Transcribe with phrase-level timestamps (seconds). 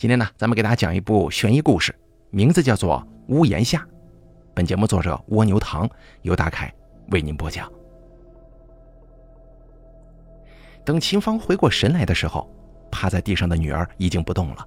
[0.00, 1.94] 今天呢，咱们给大家讲一部悬疑故事，
[2.30, 3.80] 名字叫做《屋檐下》。
[4.54, 5.86] 本节目作者蜗牛堂
[6.22, 6.72] 由大凯
[7.10, 7.70] 为您播讲。
[10.86, 12.50] 等秦芳回过神来的时候，
[12.90, 14.66] 趴在地上的女儿已经不动了。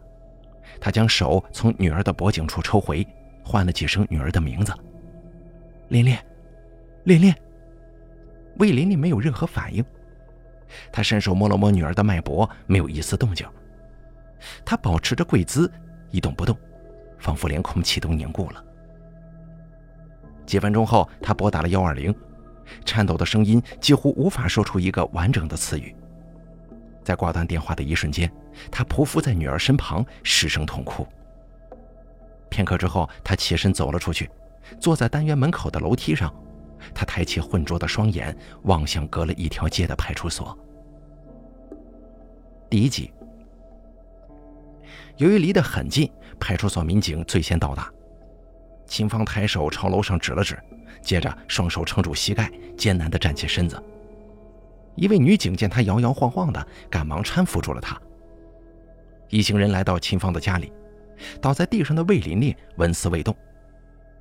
[0.80, 3.04] 他将手从女儿的脖颈处抽回，
[3.44, 4.72] 唤了几声女儿的名字
[5.90, 6.16] ：“琳琳，
[7.06, 7.34] 琳琳。”
[8.60, 9.84] 魏琳琳没有任何反应。
[10.92, 13.48] 他伸手摸了摸女儿的脉搏，没有一丝动静。
[14.66, 15.72] 他保持着跪姿，
[16.12, 16.58] 一动不动，
[17.20, 18.64] 仿佛连空气都凝固了。
[20.46, 22.14] 几分钟后，他拨打了幺二零，
[22.86, 25.96] 颤抖的声音几乎无法说出一个完整的词语。
[27.04, 28.32] 在挂断电话的一瞬间，
[28.70, 31.08] 他匍匐在女儿身旁，失声痛哭。
[32.50, 34.30] 片刻之后，他起身走了出去，
[34.80, 36.34] 坐在单元门口的楼梯上，
[36.94, 40.58] 他抬起浑浊的双眼，望向隔了一条街的派出所。
[42.70, 43.12] 第一集。
[45.18, 47.92] 由于离得很近，派出所民警最先到达。
[48.88, 50.58] 秦芳抬手朝楼上指了指，
[51.02, 53.82] 接着双手撑住膝盖，艰难地站起身子。
[54.96, 58.00] 一位女警见她摇摇晃晃的，赶忙搀扶住了她。
[59.30, 60.72] 一行人来到秦芳的家里，
[61.42, 63.36] 倒在地上的魏琳琳纹丝未动。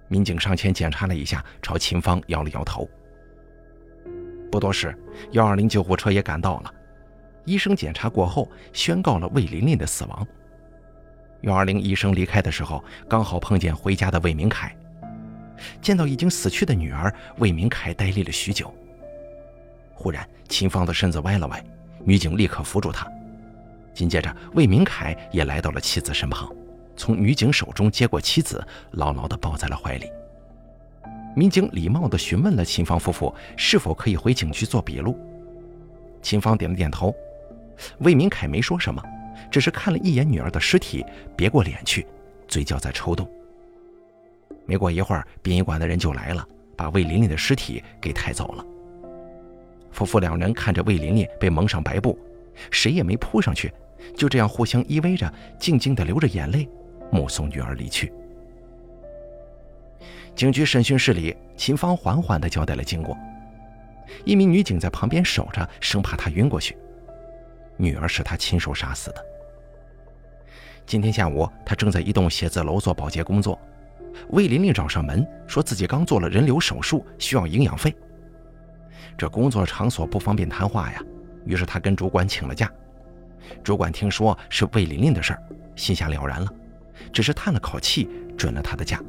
[0.08, 2.88] 民警上前检查了一下，朝秦芳摇了摇头。
[4.50, 4.96] 不多时，
[5.32, 6.74] 幺二零救护车也赶到了。
[7.44, 10.26] 医生检查过后，宣告了魏琳琳的死亡。
[11.42, 14.74] 幺二零医生离开的时候，刚好碰见回家的魏明凯。
[15.80, 18.72] 见到已经死去的女儿，魏明凯呆立了许久。
[19.92, 21.62] 忽然，秦芳的身子歪了歪，
[22.04, 23.06] 女警立刻扶住她。
[23.94, 26.48] 紧接着，魏明凯也来到了妻子身旁，
[26.96, 30.10] 从女警手中接过妻子，牢牢地抱在了怀里。
[31.34, 35.18] 民警礼貌地询问了秦芳夫妇是否可以回警局做笔录。
[36.20, 37.14] 秦芳点了点头。
[37.98, 39.02] 魏明凯没说什么。
[39.52, 41.04] 只是看了一眼女儿的尸体，
[41.36, 42.06] 别过脸去，
[42.48, 43.30] 嘴角在抽动。
[44.64, 48.64] 没过一会儿，殡仪馆的人就来了，把魏琳琳的尸体给抬走了。
[49.90, 52.18] 夫妇两人看着魏琳琳被蒙上白布，
[52.70, 53.70] 谁也没扑上去，
[54.16, 56.66] 就这样互相依偎着，静静地流着眼泪，
[57.10, 58.10] 目送女儿离去。
[60.34, 63.14] 警局审讯室里，秦芳缓缓地交代了经过。
[64.24, 66.74] 一名女警在旁边守着，生怕她晕过去。
[67.76, 69.31] 女儿是她亲手杀死的。
[70.92, 73.58] 今天下午，他正在一栋写字楼做保洁工作。
[74.28, 77.96] 魏琳琳找上门，说自己刚做了人流手术，需要营养费。
[79.16, 81.02] 这工作场所不方便谈话呀，
[81.46, 82.70] 于是他跟主管请了假。
[83.64, 85.42] 主管听说是魏琳琳的事儿，
[85.74, 86.52] 心下了然了，
[87.10, 89.02] 只是叹了口气，准了他的假。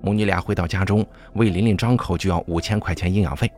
[0.00, 3.50] 母女俩回到家中，魏琳琳张口就要五千块钱营养费。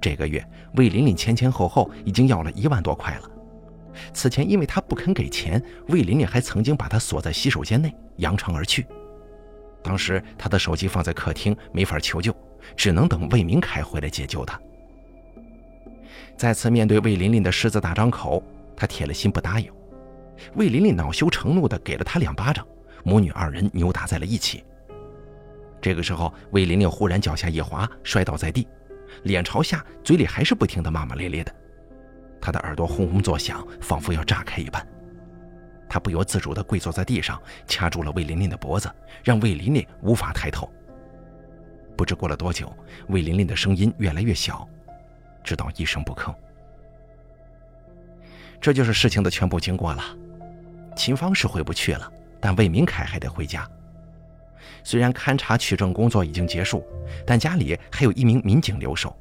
[0.00, 3.30] 这个月，魏琳琳前前后后已经要了一万多块了。
[4.12, 8.86] 此前，因为他不肯给钱，魏琳琳还曾经把他锁在洗手间内，扬长而去。
[9.82, 12.34] 当时他的手机放在客厅，没法求救，
[12.76, 14.60] 只能等魏明凯回来解救他。
[16.36, 18.42] 再次面对魏琳琳的狮子大张口，
[18.76, 19.72] 他铁了心不答应。
[20.54, 22.66] 魏琳琳恼羞成怒地给了他两巴掌，
[23.04, 24.62] 母女二人扭打在了一起。
[25.80, 28.66] 这个时候，魏琳琳忽然脚下一滑，摔倒在地，
[29.22, 31.54] 脸朝下，嘴里还是不停地骂骂咧咧的。
[32.40, 34.86] 他的耳朵轰轰作响，仿佛要炸开一般。
[35.88, 38.90] 他不由自主地跪坐在地上，掐住了魏琳琳的脖子，
[39.24, 40.70] 让魏琳琳无法抬头。
[41.96, 42.72] 不知过了多久，
[43.08, 44.68] 魏琳琳的声音越来越小，
[45.42, 46.34] 直到一声不吭。
[48.60, 50.02] 这就是事情的全部经过了。
[50.94, 53.66] 秦芳是回不去了，但魏明凯还得回家。
[54.84, 56.84] 虽然勘查取证工作已经结束，
[57.26, 59.16] 但家里还有一名民警留守。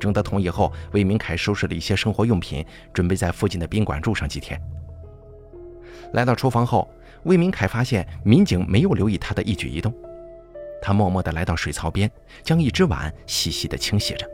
[0.00, 4.60] 征得同意后，魏明凯收拾了一些生活用品，准备在附近的宾馆住上几天。
[6.14, 6.90] 来到厨房后，
[7.22, 9.94] 魏明凯发现民警没有留意他的一举一动。
[10.82, 12.10] 他默默地来到水槽边，
[12.42, 14.26] 将一只碗细细地清洗着。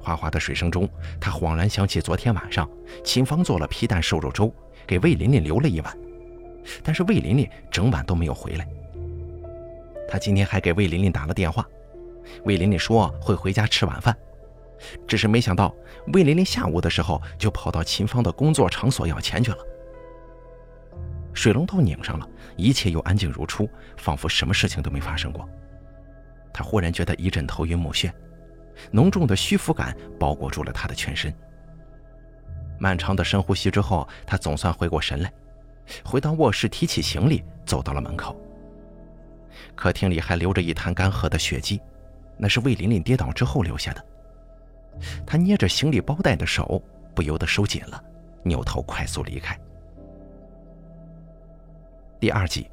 [0.00, 0.88] 哗哗的水声中，
[1.20, 2.68] 他恍然想起昨天晚上
[3.04, 4.52] 秦芳做了皮蛋瘦肉粥，
[4.84, 5.96] 给魏琳琳留了一碗，
[6.82, 8.66] 但是魏琳琳整晚都没有回来。
[10.08, 11.64] 他今天还给魏琳琳打了电话，
[12.44, 14.14] 魏琳琳说会回家吃晚饭。
[15.06, 15.74] 只是没想到，
[16.12, 19.58] 魏琳琳下午的时候就跑到秦芳的工作场所要钱去了。
[21.34, 25.48] 水龙头拧上了，一切又安静如初，仿佛什么事情都没发生过。
[26.52, 28.12] 他忽然觉得一阵头晕目眩，
[28.90, 31.32] 浓重的虚浮感包裹住了他的全身。
[32.78, 35.32] 漫长的深呼吸之后，他总算回过神来，
[36.04, 38.38] 回到卧室，提起行李，走到了门口。
[39.74, 41.80] 客厅里还留着一滩干涸的血迹，
[42.36, 44.04] 那是魏琳琳跌倒之后留下的。
[45.26, 46.82] 他捏着行李包带的手
[47.14, 48.02] 不由得收紧了，
[48.42, 49.58] 扭头快速离开。
[52.20, 52.68] 第二集。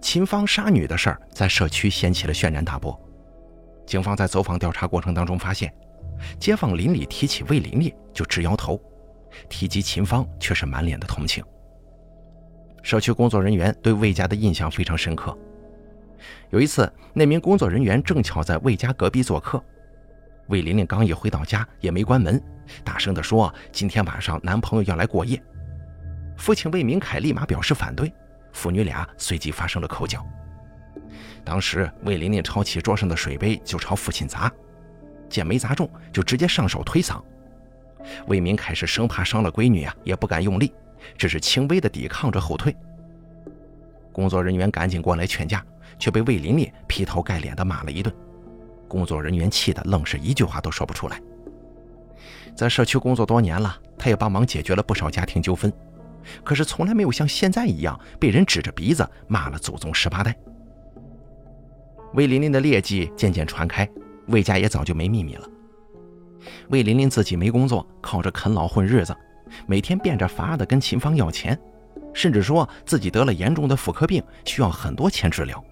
[0.00, 2.98] 秦芳杀女的事儿在社区掀起了轩然大波。
[3.84, 5.74] 警方在走访调查过程当中发现，
[6.38, 8.80] 街坊邻里提起魏琳琳就直摇头，
[9.48, 11.44] 提及秦芳却是满脸的同情。
[12.82, 15.36] 社区工作人员对魏家的印象非常深刻。
[16.50, 19.62] 有一次，那名工作人员正巧在魏家隔壁做客，
[20.48, 22.42] 魏玲玲刚一回到家也没关门，
[22.82, 25.40] 大声地说：“今天晚上男朋友要来过夜。”
[26.36, 28.12] 父亲魏明凯立马表示反对。
[28.52, 30.24] 父女俩随即发生了口角。
[31.44, 34.50] 当时魏玲玲抄起桌上的水杯就朝父亲砸，
[35.28, 37.22] 见没砸中，就直接上手推搡。
[38.26, 40.72] 魏明凯是生怕伤了闺女啊，也不敢用力，
[41.16, 42.74] 只是轻微的抵抗着后退。
[44.12, 45.64] 工作人员赶紧过来劝架，
[45.98, 48.12] 却被魏玲玲劈头盖脸的骂了一顿。
[48.88, 51.20] 工作人员气得愣是一句话都说不出来。
[52.56, 55.72] 在社区工作多年了，他也帮忙解决了不少家庭纠纷。
[56.42, 60.36] 可是从来没有像现在一样被人指着鼻子骂了祖宗十八代。
[62.14, 63.88] 魏琳琳的劣迹渐渐传开，
[64.26, 65.48] 魏家也早就没秘密了。
[66.68, 69.16] 魏琳琳自己没工作，靠着啃老混日子，
[69.66, 71.58] 每天变着法的跟秦芳要钱，
[72.12, 75.62] 甚至说自己得了严重的妇科病，需要很多钱治疗。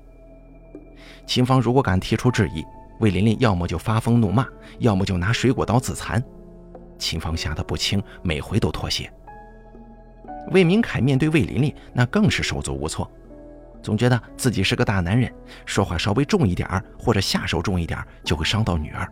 [1.27, 2.65] 秦芳如果敢提出质疑，
[3.01, 4.47] 魏琳琳要么就发疯怒骂，
[4.79, 6.23] 要么就拿水果刀自残。
[6.99, 9.13] 秦芳吓得不轻，每回都妥协。
[10.51, 13.11] 魏明凯面对魏琳琳，那更是手足无措，
[13.83, 15.31] 总觉得自己是个大男人，
[15.67, 19.07] 说话稍微重一点或者下手重一点，就会伤到女儿。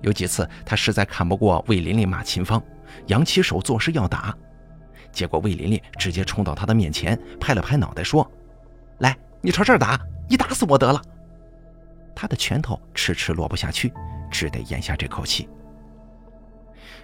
[0.00, 2.62] 有几次，他实在看不过魏琳琳骂秦芳，
[3.08, 4.34] 扬起手作势要打，
[5.12, 8.30] 结果魏琳琳直接冲到他的面前，拍了拍脑袋说
[9.00, 11.02] ：“来，你朝这儿打，你打死我得了。”
[12.14, 13.92] 他的拳头迟迟落不下去，
[14.30, 15.48] 只得咽下这口气。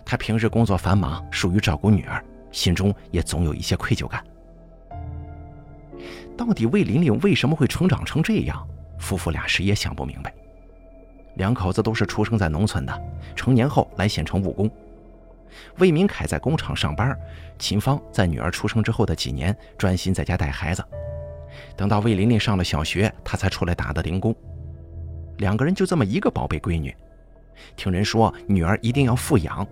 [0.05, 2.25] 他平日工作繁忙，疏于照顾女儿。
[2.53, 4.25] 心中也总有一些愧疚感。
[6.37, 8.67] 到底魏玲玲为什么会成长成这样？
[8.99, 10.35] 夫妇俩谁也想不明白。
[11.37, 13.03] 两口子都是出生在农村的，
[13.37, 14.69] 成年后来县城务工。
[15.79, 17.17] 魏明凯在工厂上班，
[17.59, 20.85] 秦芳在女儿出生之后的几年专心在家带孩子。
[21.77, 24.35] 等到魏玲玲上了小学，他才出来打的零工。
[25.41, 26.95] 两个人就这么一个宝贝闺女，
[27.75, 29.67] 听人说女儿一定要富养。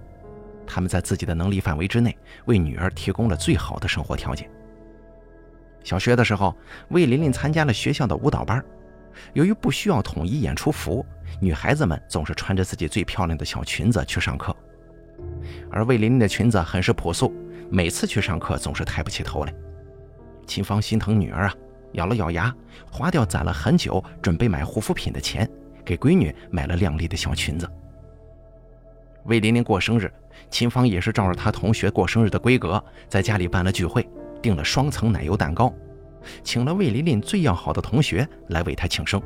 [0.67, 2.17] 他们在自己的能力范围之内，
[2.47, 4.51] 为女儿提供了最好的生活条件。
[5.85, 6.57] 小学的时候，
[6.89, 8.65] 魏琳琳参加了学校的舞蹈班。
[9.35, 11.05] 由于不需要统一演出服，
[11.39, 14.57] 女孩子们总是穿着自己最漂亮的小裙子去上课。
[15.71, 17.31] 而魏琳琳的裙子很是朴素，
[17.71, 19.53] 每次去上课总是抬不起头来。
[20.47, 21.55] 秦芳心疼女儿啊，
[21.93, 22.55] 咬了咬牙，
[22.91, 25.49] 花掉攒了很久准备买护肤品的钱，
[25.85, 27.69] 给闺女买了靓丽的小裙子。
[29.25, 30.13] 魏琳琳过生日。
[30.51, 34.09] 秦芳也是照着她同学过生日的规格，在家里办了聚会，
[34.41, 35.75] 订了双层奶油蛋糕，
[36.45, 39.21] 请了魏琳琳最要好的同学来为她庆生。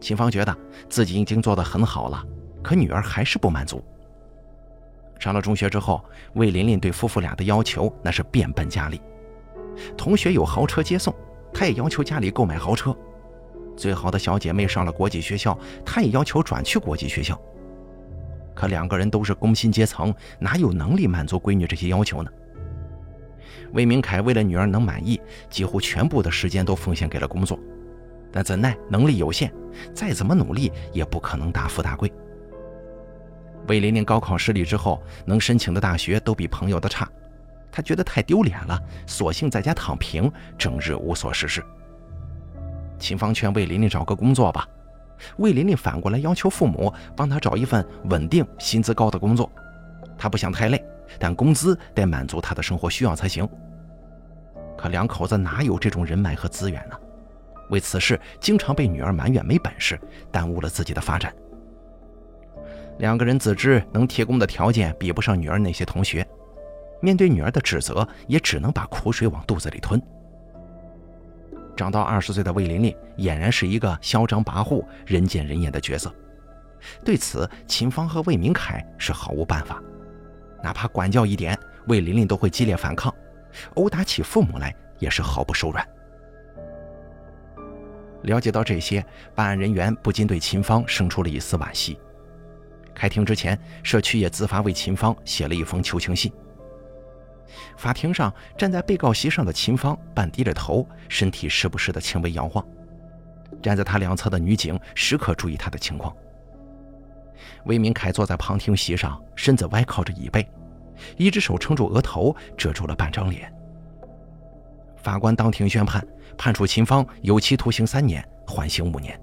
[0.00, 0.56] 秦芳觉得
[0.88, 2.24] 自己已经做得很好了，
[2.62, 3.84] 可女儿还是不满足。
[5.18, 6.02] 上了中学之后，
[6.34, 9.00] 魏琳琳对夫妇俩的要求那是变本加厉。
[9.96, 11.14] 同学有豪车接送，
[11.52, 12.92] 她也要求家里购买豪车；
[13.76, 17.40] 最好的小姐妹上了国际学校，她也要求转去国际学校。
[18.54, 22.30] 可两个人都是工薪阶层，哪有能力满足闺女这些要求呢？
[23.72, 27.58] 魏明凯为了女儿能满意，几乎全部的时间都奉献给了工作，
[28.30, 29.52] 但怎奈能力有限，
[29.92, 32.12] 再怎么努力也不可能大富大贵。
[33.66, 37.10] 魏玲玲高考失利之后，能申请的大学都比朋友的差，
[37.74, 41.60] 他觉得太丢脸了，索性在家躺平，整日无所事事。
[43.00, 44.64] 秦芳劝魏琳琳找个工作吧。
[45.38, 49.50] 魏琳琳反过来要求父母帮她找一份稳定、薪资高的工作，
[50.16, 50.80] 她不想太累，
[51.18, 53.48] 但工资得满足她的生活需要才行。
[54.78, 56.96] 可两口子哪有这种人脉和资源呢？
[57.70, 59.98] 为此事，经常被女儿埋怨没本事，
[60.30, 61.34] 耽误了自己的发展。
[62.98, 66.24] 两个人自知能提供的条件比不上女儿那些同学，
[67.04, 70.00] 面对女儿的指责，也只能把苦水往肚子里吞。
[71.76, 76.10] 长到二十岁的魏琳琳俨然是一个嚣张跋扈、人见人厌的角色。
[77.04, 79.82] 对此，秦芳和魏明凯是毫无办法，
[80.62, 81.58] 哪怕管教一点，
[81.88, 83.14] 魏琳琳都会激烈反抗，
[83.74, 85.86] 殴打起父母来也是毫不手软。
[88.22, 91.98] 了解到这些，办案人员不禁对秦芳生出了一丝惋惜。
[92.94, 96.32] 开庭之前，社区也自发为秦芳写了一封求情信。
[97.76, 102.64] 法庭上，站在被告席上的秦芳半低着头，身体时不时的轻微摇晃。
[103.62, 106.14] 站在他两侧的女警时刻注意他的情况。
[107.64, 110.46] 魏明凯坐在旁听席上，身子歪靠着椅背，
[111.16, 113.52] 一只手撑住额头，遮住了半张脸，
[114.96, 116.06] 法官当庭宣判，
[116.36, 119.18] 判处秦芳有期徒刑三年，缓刑五年。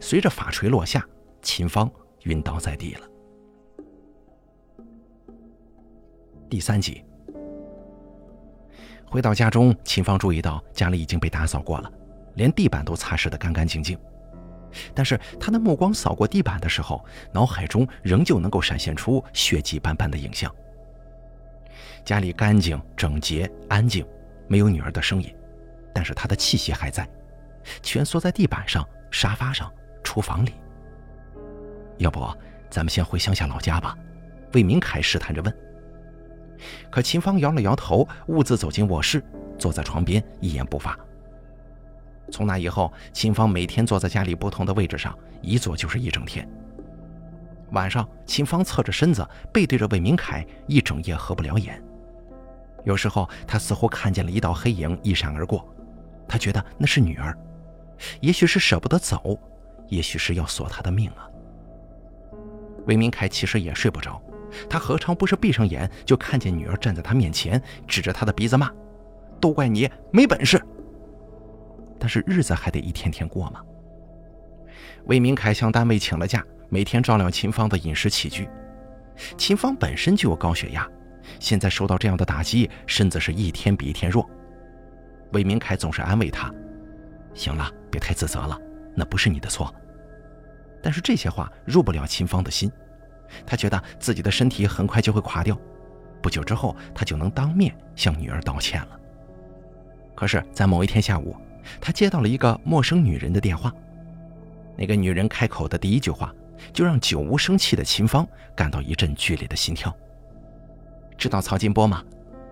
[0.00, 1.04] 随着法锤落下，
[1.42, 1.90] 秦芳
[2.24, 3.06] 晕倒在地了。
[6.48, 7.04] 第三集，
[9.10, 11.90] 回到家中，秦芳注意到家里已经被打扫过了，
[12.36, 13.98] 连地板都擦拭得干干净净。
[14.94, 20.54] 但是他的目光扫过地板的时候，脑海中仍旧能够闪现出血迹斑斑的影像。
[22.04, 24.06] 家里干净整洁安静，
[24.46, 25.34] 没有女儿的声音，
[25.92, 27.04] 但是她的气息还在，
[27.82, 29.68] 蜷缩在地板上、沙发上、
[30.04, 30.54] 厨房里。
[31.98, 32.24] 要不，
[32.70, 33.98] 咱们先回乡下老家吧？
[34.52, 35.52] 魏明凯试探着问。
[36.90, 39.22] 可秦芳摇了摇头，兀自走进卧室，
[39.58, 40.98] 坐在床边，一言不发。
[42.30, 46.48] 从那以后，秦芳每天坐在家里不同的位置上，一坐就是一整天。
[47.72, 51.82] 晚上，秦芳侧着身子，背对着魏明凯，一整夜合不了眼。
[52.84, 55.68] 有时候，他似乎看见了一道黑影一闪而过，
[56.26, 57.36] 他觉得那是女儿，
[58.20, 59.38] 也许是舍不得走，
[59.88, 61.28] 也许是要索她的命啊。
[62.86, 64.20] 魏明凯其实也睡不着，
[64.68, 68.70] 他何尝不是闭上眼就看见女儿站在他面前，指着他的鼻子骂
[69.40, 70.60] ：“都怪你没本事！”
[71.98, 73.60] 但是日子还得一天天过嘛。
[75.06, 78.48] 魏明凯向单位请了假，每天照料秦芳的饮食起居。
[79.36, 80.88] 秦芳本身就有高血压，
[81.38, 84.28] 现在受到这样的打击，身子是一天比一天弱。
[85.32, 86.52] 魏明凯总是安慰她
[87.34, 88.58] ：“行了，别太自责了，
[88.94, 89.72] 那不是你的错。”
[90.82, 92.72] 但是这些话入不了秦芳的心，
[93.46, 95.58] 他觉得自己的身体很快就会垮掉，
[96.22, 99.00] 不久之后他就能当面向女儿道歉了。
[100.14, 101.36] 可是，在某一天下午。
[101.78, 103.72] 他接到了一个陌生女人的电话，
[104.76, 106.34] 那个女人开口的第一句话，
[106.72, 109.94] 就让久无生气的秦芳感到一阵剧烈的心跳。
[111.18, 112.02] 知道曹金波吗？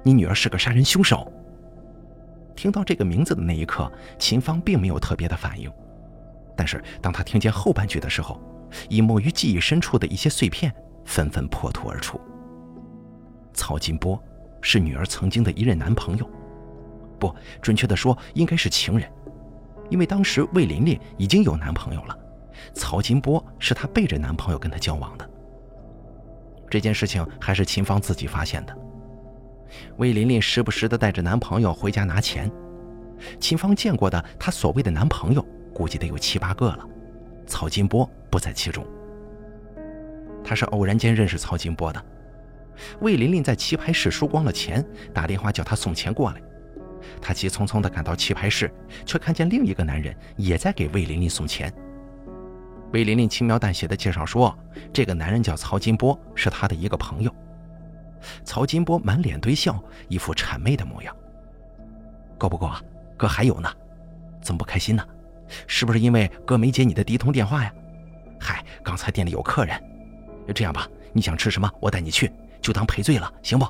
[0.03, 1.33] 你女儿是个杀人凶手。
[2.55, 5.73] 听到这个名字的那一刻，秦芳并没有特别的反应，
[6.55, 8.39] 但是当他听见后半句的时候，
[8.89, 10.73] 已没于记忆深处的一些碎片
[11.05, 12.21] 纷纷破土而出。
[13.53, 14.23] 曹金波
[14.61, 16.29] 是女儿曾经的一任男朋友。
[17.19, 19.11] 不准确的说，应该是情人，
[19.91, 22.17] 因为当时魏琳琳已经有男朋友了，
[22.75, 25.29] 曹金波是她背着男朋友跟她交往的。
[26.71, 28.79] 这件事情还是秦芳自己发现的。
[29.97, 32.49] 魏琳琳时不时的带着男朋友回家拿钱，
[33.41, 35.45] 秦芳见过的她所谓的男朋友，
[35.75, 36.87] 估计得有七八个了，
[37.49, 38.87] 曹金波不在其中。
[40.45, 42.05] 他是偶然间认识曹金波的，
[43.01, 46.41] 魏琳琳在棋牌室输光了钱，打电话叫他送钱过来。
[47.21, 48.73] 他急匆匆地赶到棋牌室，
[49.05, 51.73] 却看见另一个男人也在给魏琳琳送钱。
[52.93, 54.57] 魏琳琳轻描淡写的介绍说
[54.93, 57.35] ：“这个男人叫曹金波，是他的一个朋友。”
[58.45, 61.15] 曹金波满脸堆笑，一副谄媚的模样。
[62.39, 62.83] 够不够啊？
[63.17, 63.71] 哥还有呢，
[64.41, 65.05] 怎么不开心呢？
[65.67, 67.73] 是不是因为哥没接你的第一通电话呀？
[68.41, 69.81] 嗨，刚才店里有客人。
[70.55, 73.67] 这样吧，你想吃什么，我带你去，就当赔罪了，行不？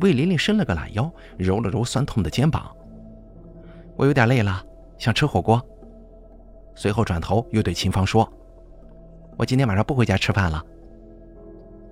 [0.00, 2.74] 魏琳琳伸了个懒腰，揉了揉酸痛的肩膀。
[3.96, 4.64] 我有点累了，
[4.98, 5.64] 想吃火锅。
[6.74, 8.28] 随后转头又对秦芳说
[9.38, 10.60] ：“我今天晚上不回家吃饭了。”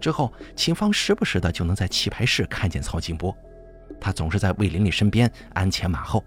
[0.00, 3.32] 之后，秦芳时不时的就能在棋牌室看见曹金波，
[4.00, 6.24] 他总是在魏琳琳身边鞍前马后。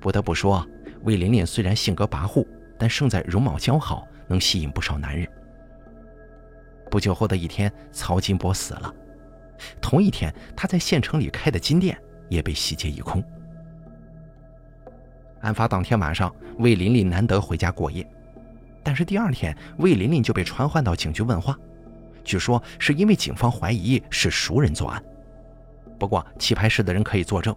[0.00, 0.66] 不得不说，
[1.02, 2.46] 魏琳琳虽然性格跋扈，
[2.78, 5.26] 但胜在容貌姣好，能吸引不少男人。
[6.90, 8.94] 不久后的一天，曹金波死了。
[9.80, 13.22] 同一天，他在县城里开的金店也被洗劫一空。
[15.40, 18.06] 案发当天晚上，魏琳琳难得回家过夜，
[18.82, 21.56] 但是第二天，魏琳琳就被传唤到警局问话，
[22.24, 25.02] 据说是因为警方怀疑是熟人作案。
[25.98, 27.54] 不过棋牌室的人可以作证，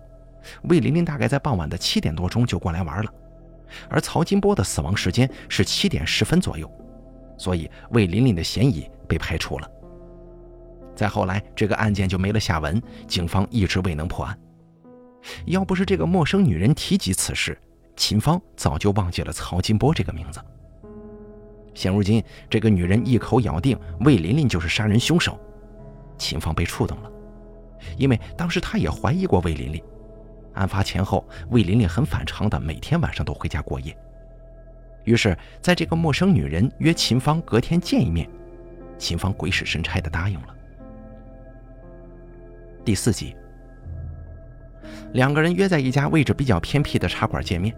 [0.64, 3.14] 魏琳琳大概在傍晚的七点多钟就过来玩了，
[3.90, 6.70] 而曹金波的死亡时间是七点十分左右，
[7.38, 9.70] 所以魏琳琳的嫌疑被排除了。
[10.96, 14.38] 再后来，这个案件就没了下文，警方一直未能破案。
[15.46, 17.58] 要不是这个陌生女人提及此事，
[17.96, 20.40] 秦芳早就忘记了曹金波这个名字。
[21.74, 25.40] 现如今，这个女人一口咬定魏琳琳就是杀人凶手，
[26.18, 27.12] 秦芳被触动了，
[27.98, 29.82] 因为当时她也怀疑过魏琳琳。
[30.54, 33.96] 案发前后，魏琳琳很反常的每天晚上都回家过夜。
[35.04, 38.30] 于是，在这个陌生女人约秦芳隔天见一面，
[38.98, 40.56] 秦芳鬼使神差的答应了。
[42.86, 43.36] 第四集，
[45.14, 47.76] 两个人约在一家位置比较偏僻的茶馆见面。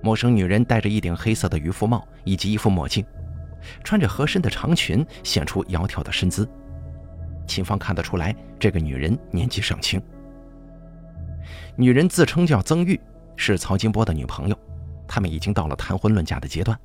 [0.00, 3.04] 陌生女人戴着一顶黑色的渔夫帽以及一副墨镜，
[3.84, 6.48] 穿着合身的长裙，显出窈窕的身姿。
[7.46, 10.02] 秦芳看得出来，这个女人年纪尚轻。
[11.76, 13.00] 女人自称叫曾玉，
[13.36, 14.58] 是曹金波的女朋友，
[15.06, 16.78] 他们已经到了谈婚论嫁的阶段。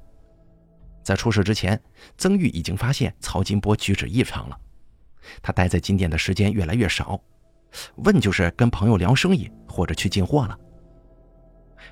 [1.03, 1.79] 在出事之前，
[2.17, 4.57] 曾玉已经发现曹金波举止异常了，
[5.41, 7.19] 他待在金店的时间越来越少，
[7.97, 10.57] 问就是跟朋友聊生意或者去进货了。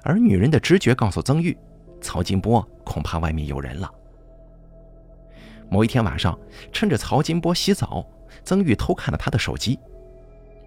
[0.04, 1.58] 而女人的直觉告诉曾玉，
[2.02, 3.90] 曹金波恐怕外面有人了。
[5.70, 6.38] 某一天晚上，
[6.72, 8.06] 趁着曹金波洗澡，
[8.44, 9.80] 曾玉偷看了他的手机。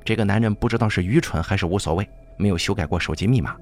[0.08, 3.54] 这个男人不知道是愚蠢还是无所谓，没有修改过手机密码。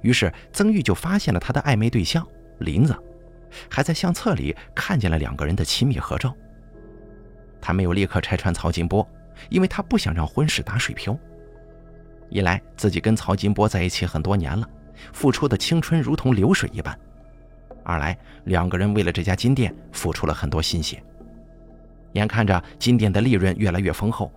[0.00, 2.26] 于是曾玉就发现了他的暧昧对象
[2.58, 2.92] 林子，
[3.70, 6.34] 还在相册里看见了两个人的亲密合照。
[7.60, 9.08] 他没有立刻拆穿曹金波，
[9.50, 11.16] 因为他不想让婚事打水漂。
[12.28, 14.68] 一来自己跟曹金波在一起很多年了，
[15.12, 16.92] 付出的青春如同流水一般；
[17.84, 21.00] 二来两个人为了这家金店付出了很多心血。
[22.14, 24.28] 眼看着金店的利润越来越丰厚。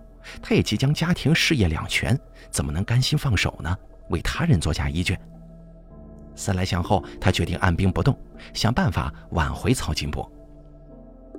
[0.42, 2.18] 他也即将家庭事业两全，
[2.50, 3.76] 怎么能甘心放手呢？
[4.10, 5.20] 为他人做嫁衣卷。
[6.34, 8.18] 思来想后，他决定按兵不动，
[8.52, 10.30] 想办法挽回曹金波。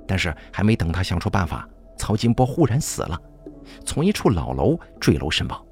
[0.06, 3.20] 但是还没等他想出办法，曹金波忽然死了，
[3.84, 5.64] 从一处老楼坠楼身亡。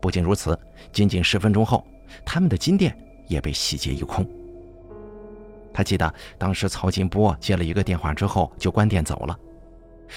[0.00, 0.58] 不仅如此，
[0.92, 1.86] 仅仅十分钟后，
[2.24, 2.96] 他们的金店
[3.28, 4.26] 也被洗劫一空。
[5.72, 9.38] 他记得当时曹金波接了一个电话之后就关店走了。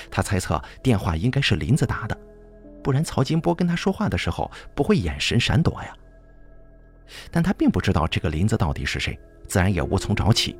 [0.09, 2.17] 他猜测电话应该是林子打的，
[2.83, 5.93] 不然曹金波跟他说话的时候不会眼神闪躲呀。
[7.31, 10.57] 但他并不知道这个林子到底是谁，自然也无从找起。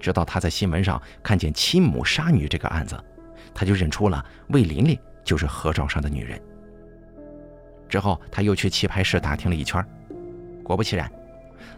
[0.00, 2.98] 直到他在新闻上看见亲母杀女这个案子，
[3.54, 6.40] 他就认出了魏琳琳就是合照上的女人。
[7.88, 9.84] 之后他又去棋牌室打听了一圈，
[10.64, 11.10] 果不其然，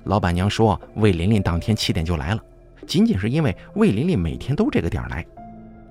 [0.05, 2.43] 老板娘说魏琳琳当天七点就来了，
[2.87, 5.27] 仅仅是因为魏琳琳每天都这个点来。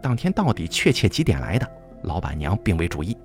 [0.04, 1.66] 当天到底确切几点来的？
[2.02, 3.18] 老板娘并未注意。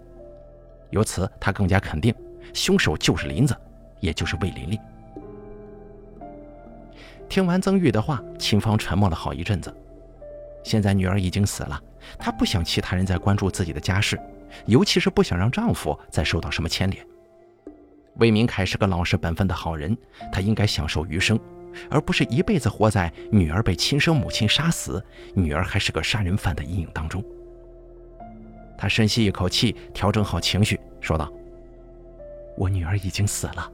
[0.91, 2.15] 由此，他更加肯定，
[2.55, 3.55] 凶手就是林子，
[3.99, 4.79] 也就是魏琳琳。
[7.29, 9.75] 听完曾玉的话，秦芳沉默了好一阵子。
[10.63, 11.83] 现在女儿已经死了，
[12.17, 14.17] 她不想其他人再关注自己的家事，
[14.67, 17.05] 尤其是不想让丈夫再受到什么牵连。
[18.19, 19.99] 魏明凯是个老实本分的好人，
[20.31, 21.39] 他应该享受余生。
[21.91, 27.23] 而不是一辈子活在女儿被亲生母亲杀死，女儿还是个杀人犯的阴影当中。
[28.77, 31.33] 他深吸一口气，调整好情绪，说道
[32.57, 33.73] ：“我女儿已经死了，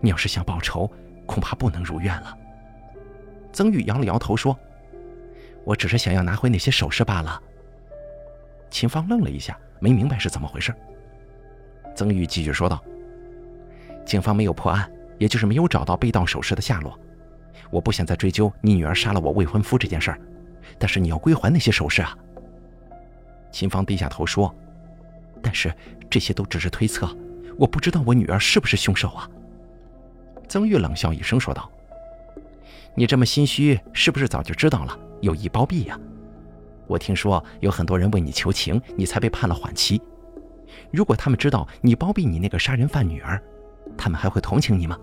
[0.00, 0.90] 你要是想报仇，
[1.26, 2.36] 恐怕不能如愿了。”
[3.52, 4.58] 曾玉摇了摇头说
[5.64, 7.42] ：“我只是想要拿回那些首饰罢了。”
[8.70, 10.74] 秦芳愣了一下，没明白是怎么回事。
[11.94, 12.82] 曾玉继续说道
[14.06, 16.98] ：“警方没有破案，也就是没有找到被盗首饰的下落。”
[17.70, 20.20] 我不想再追究你女儿杀了我未婚夫这件事儿，
[20.78, 22.16] 但是你要归还那些首饰啊。
[23.50, 24.54] 秦芳低下头说
[25.42, 25.72] ：“但是
[26.10, 27.08] 这些都只是推测，
[27.56, 29.28] 我不知道我女儿是不是凶手啊。”
[30.48, 31.70] 曾玉冷笑一声说道
[32.94, 35.98] ：“你这么心虚，是不是早就知道了有意包庇呀？
[36.86, 40.00] 我听说有很多人为你求情，你才被判了缓期。
[40.90, 43.42] 如果他们知道你包庇你那个杀人犯女儿，
[43.96, 44.98] 他们还会同情你吗？”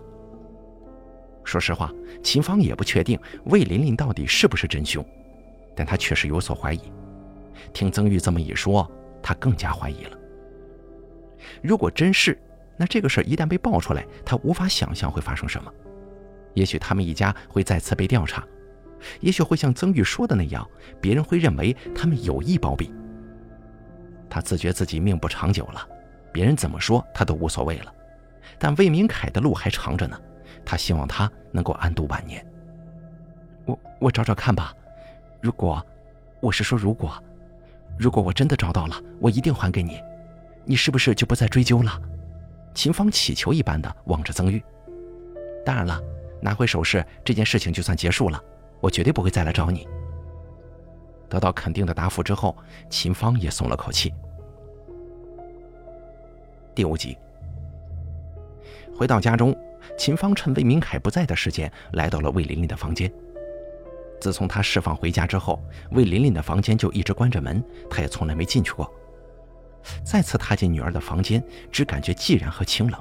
[1.46, 5.06] 说实话，秦芳也不确定魏琳琳到底是不是真凶，
[5.76, 6.82] 但她确实有所怀疑。
[7.72, 8.90] 听曾玉这么一说，
[9.22, 10.18] 她更加怀疑了。
[11.62, 12.38] 如果真是，
[12.76, 15.72] 那这个事儿一旦被爆出来，她无法想象会发生什么。
[16.56, 18.44] 也许他们一家会再次被调查，
[19.20, 20.68] 也许会像曾玉说的那样，
[21.00, 22.92] 别人会认为他们有意包庇。
[24.30, 25.88] 他自觉自己命不长久了，
[26.34, 27.94] 别人怎么说他都无所谓了。
[28.58, 30.20] 但魏明凯的路还长着呢。
[30.66, 32.46] 他希望他能够安度晚年。
[33.66, 34.74] 我我找找看吧，
[35.42, 35.86] 如果，
[36.42, 37.12] 我是说如果，
[37.98, 40.02] 如果我真的找到了，我一定还给你，
[40.66, 42.02] 你是不是就不再追究了？
[42.74, 44.62] 秦芳乞求一般的望着曾玉。
[45.66, 46.02] 当然了，
[46.42, 48.44] 拿回首饰这件事情就算结束了，
[48.82, 49.88] 我绝对不会再来找你。
[51.30, 52.56] 得到肯定的答复之后，
[52.90, 54.14] 秦芳也松了口气。
[56.76, 57.18] 第五集，
[58.98, 59.56] 回到家中。
[59.98, 63.12] 秦芳趁魏明凯不在的时间，来到了魏琳琳的房间。
[64.20, 68.92] 自从她释放回家之后，魏琳琳的房间就一直关着门，她也从来没进去过。
[70.04, 73.00] 再次踏进女儿的房间，只感觉寂然和清冷。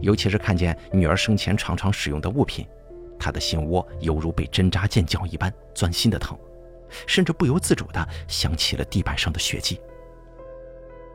[0.00, 2.66] 尤其是看见女儿生前常常使用的物品，
[3.18, 6.36] 她的心窝犹如被针扎剑绞一般，钻心的疼，
[7.06, 9.80] 甚至不由自主地想起了地板上的血迹。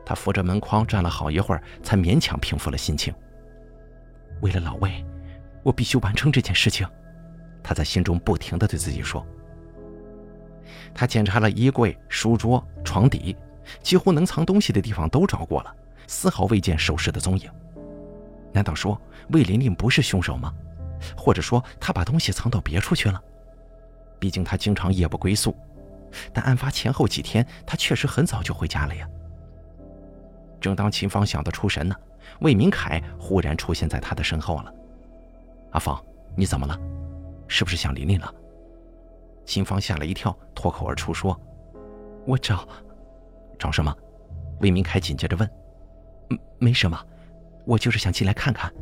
[0.04, 3.14] 她扶着门框站了好一会儿，才勉强平复了心情。
[4.44, 5.02] 为了老魏，
[5.62, 6.86] 我必须完成这件事情。
[7.62, 9.26] 他在心中不停地对自己说。
[10.94, 13.34] 他检查了衣柜、书桌、床底，
[13.80, 15.74] 几乎能藏东西的地方都找过了，
[16.06, 17.50] 丝毫未见首饰的踪影。
[18.52, 20.52] 难道说魏琳琳不是凶手吗？
[21.16, 23.18] 或者说她把东西藏到别处去了？
[24.18, 25.56] 毕竟她经常夜不归宿，
[26.34, 29.08] 但案发前后几天，她确实很早就回家了呀。
[30.60, 31.96] 正当秦芳想得出神呢，
[32.40, 34.74] 魏明凯忽然出现在他的身后了。
[35.70, 36.02] 阿芳，
[36.36, 36.78] 你怎么了？
[37.48, 38.34] 是不是想琳琳了？
[39.44, 41.38] 秦芳吓了一跳，脱口而出说
[42.26, 42.66] ：“我找，
[43.58, 43.94] 找什么？”
[44.60, 45.50] 魏明凯紧接着问
[46.28, 46.98] ：“没没什么，
[47.66, 48.72] 我就是想进来看看。”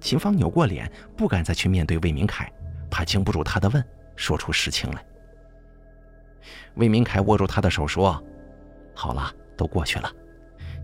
[0.00, 2.52] 秦芳扭过脸，不敢再去面对魏明凯，
[2.90, 5.04] 怕经不住他的问，说出实情来。
[6.74, 8.22] 魏明凯握住他的手说
[8.94, 10.12] ：“好了，都过去了。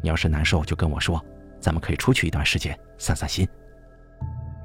[0.02, 1.22] 你要是难受，就跟我说，
[1.60, 3.48] 咱们可以出去一段时间散散心。”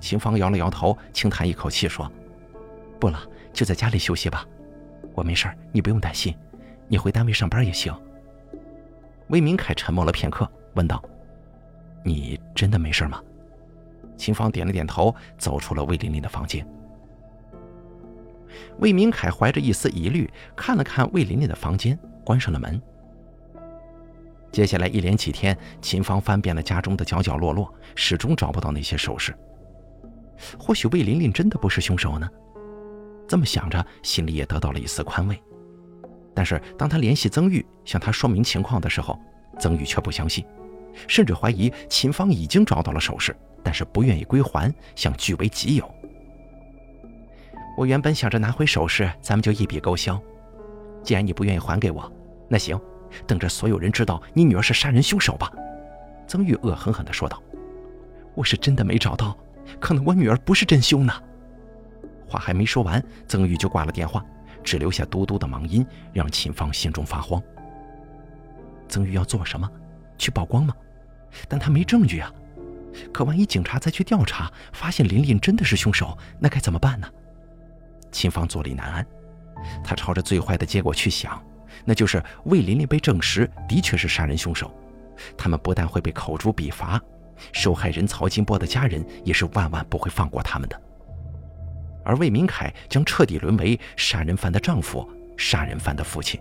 [0.01, 2.12] 秦芳摇了摇头，轻叹一口气说
[2.99, 3.19] ：“不了。”
[3.55, 4.45] 就在家里休息吧，
[5.13, 6.36] 我没事你不用担心。
[6.89, 7.95] 你回单位上班也行。
[9.27, 11.01] 魏明凯沉默了片刻，问道
[12.03, 13.23] ：“你真的没事吗？”
[14.17, 16.67] 秦芳点了点头，走出了魏琳琳的房间。
[18.79, 22.81] 魏明凯怀着一丝疑虑，看了看魏琳琳的房间，关上了门。
[24.56, 29.38] 接下来一连几天，秦芳翻遍了家中的角角落落，始终找不到那些首饰。
[30.58, 32.26] 或许魏琳琳真的不是凶手呢？
[33.28, 35.38] 这么想着，心里也得到了一丝宽慰。
[36.34, 39.20] 但是，当他联系曾玉向他说明情况的时候，
[39.60, 40.46] 曾玉却不相信，
[41.06, 45.94] 甚至怀疑秦芳已经找到了首饰，但是不愿意归还，想据为己有。
[47.78, 50.18] 我原本想着拿回首饰，咱们就一笔勾销。
[51.04, 52.10] 既然你不愿意还给我，
[52.48, 52.80] 那行，
[53.28, 55.51] 等着所有人知道你女儿是杀人凶手吧。”
[56.28, 57.41] 曾玉恶狠狠地说道。
[58.36, 59.38] “我是真的没找到，
[59.80, 61.13] 可能我女儿不是真凶呢。”
[62.28, 64.25] 话还没说完，曾玉就挂了电话，
[64.63, 67.41] 只留下嘟嘟的忙音，让秦芳心中发慌。
[68.89, 69.69] 曾玉要做什么？
[70.17, 70.73] 去曝光吗？
[71.47, 72.32] 但他没证据啊！
[73.13, 77.08] 可万一警察再去调查，发现琳琳真的是凶手，那该怎么办呢？
[78.12, 79.06] 秦芳坐立难安，
[79.84, 81.41] 他朝着最坏的结果去想，
[81.86, 84.71] 那就是魏琳琳被证实的确是杀人凶手，
[85.38, 87.00] 他们不但会被口诛笔伐，
[87.54, 90.82] 受害人曹金波的家人也是万万不会放过他们的。
[92.04, 96.39] 而魏明凯将彻底沦为杀人犯的丈夫、杀人犯的父亲。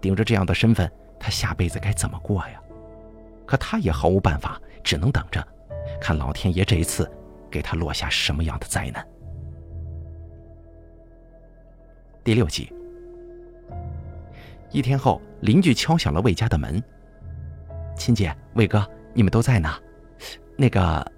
[0.00, 2.60] 顶着这样的身份，他下辈子该怎么过呀？
[3.46, 5.46] 可他也毫无办法，只能等着，
[6.00, 7.10] 看老天爷这一次
[7.50, 9.06] 给他落下什么样的灾难。
[12.22, 12.72] 第六集，
[14.70, 16.82] 一天后，邻居敲响了魏家的门。
[17.96, 19.68] 亲姐、魏哥，你们都在呢。
[20.56, 21.12] 那个。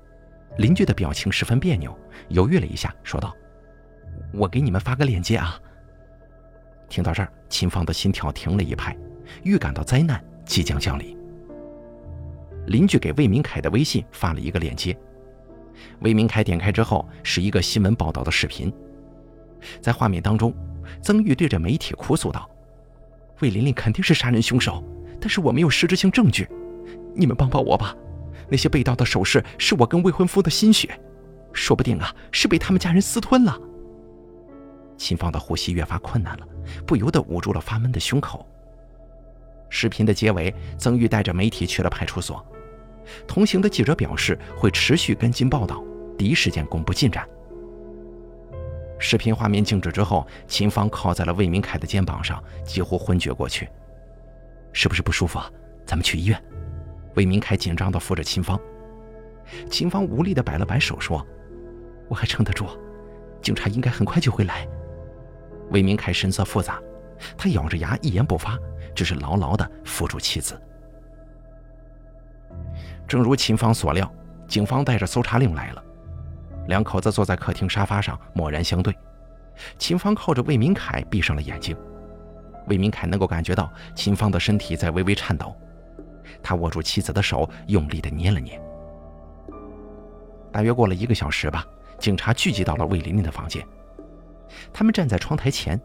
[0.58, 1.96] 邻居的表情十分别扭，
[2.28, 3.34] 犹豫了一下，说道
[4.34, 5.58] ：“我给你们发个链接啊。”
[6.90, 8.94] 听到这儿，秦芳的心跳停了一拍，
[9.44, 11.16] 预感到灾难即将降临。
[12.66, 14.94] 邻居给魏明凯的微信发了一个链接，
[16.00, 18.70] 魏明凯点开之后是一个新闻报道的视频，
[19.80, 20.52] 在画面当中，
[21.00, 22.50] 曾玉对着媒体哭诉道
[23.40, 24.82] ：“魏琳琳肯定是杀人凶手，
[25.20, 26.48] 但是我没有实质性证据，
[27.14, 27.94] 你们帮帮我吧。”
[28.48, 31.00] 那些被盗的首饰是我跟未婚夫的心血，
[31.52, 33.56] 说不定啊是被他们家人私吞了。
[34.96, 36.46] 秦芳的呼吸越发困难了，
[36.84, 38.44] 不由得捂住了发闷的胸口。
[39.68, 42.44] 视频的结尾，曾玉带着媒体去了派出所，
[43.26, 45.80] 同行的记者表示会持续跟进报道，
[46.18, 47.24] 第一时间公布进展。
[49.00, 53.68] 视频画面静止之后，秦芳靠在了魏明凯的肩膀上，几乎昏厥过去。
[54.72, 55.50] 是不是不舒服啊？
[55.86, 56.40] 咱们去医院。
[57.14, 58.60] 魏明凯紧张地扶着秦芳，
[59.68, 61.26] 秦芳无力地摆了摆手，说
[62.08, 62.66] ：“我还撑得住，
[63.42, 64.68] 警察应该很快就会来。”
[65.72, 66.80] 魏明凯神色复杂，
[67.36, 68.56] 他咬着牙一言不发，
[68.94, 70.60] 只是牢牢地扶住妻子。
[73.08, 74.08] 正如秦芳所料，
[74.46, 75.82] 警方带着搜查令来了，
[76.66, 78.96] 两口子坐在客厅沙发上，默然相对。
[79.78, 81.76] 秦芳靠着魏明凯，闭上了眼睛。
[82.68, 85.54] 魏明凯能够感觉到秦芳的身体在微微颤抖。
[86.42, 88.60] 他握住妻子的手，用力的捏了捏。
[90.52, 91.64] 大约过了一个小时吧，
[91.98, 93.66] 警察聚集到了魏琳琳的房间。
[94.72, 95.80] 他们站在窗台前，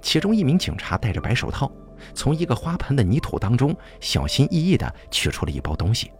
[0.00, 1.70] 其中一名警察戴着白手套，
[2.14, 6.12] 从一个花盆的泥土当中小心翼翼地取出了一包东西。